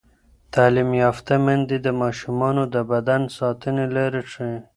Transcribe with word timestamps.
تعلیم 0.53 0.89
یافته 1.03 1.33
میندې 1.45 1.77
د 1.81 1.87
ماشومانو 2.01 2.63
د 2.73 2.75
بدن 2.91 3.21
ساتنې 3.37 3.85
لارې 3.95 4.21
ښيي. 4.31 4.57